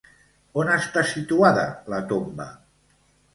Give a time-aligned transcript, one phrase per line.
[0.61, 2.49] On està situada la tomba?